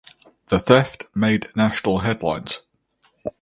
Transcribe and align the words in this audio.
The 0.47 0.57
theft 0.57 1.05
made 1.13 1.55
national 1.55 1.99
headlines. 1.99 2.61